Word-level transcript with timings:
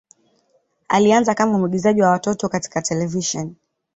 Alianza 0.87 1.35
kama 1.35 1.57
mwigizaji 1.59 2.01
wa 2.01 2.09
watoto 2.09 2.49
katika 2.49 2.81
televisheni. 2.81 3.55